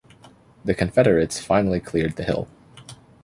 [0.65, 2.47] The Confederates finally cleared the hill.